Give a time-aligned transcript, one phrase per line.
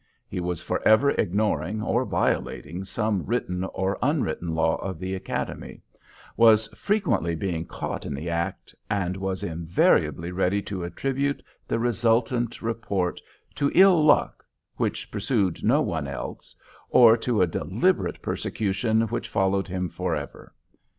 [0.27, 5.83] He was forever ignoring or violating some written or unwritten law of the Academy;
[6.35, 12.63] was frequently being caught in the act, and was invariably ready to attribute the resultant
[12.63, 13.21] report
[13.53, 14.43] to ill luck
[14.77, 16.55] which pursued no one else,
[16.89, 20.55] or to a deliberate persecution which followed him forever.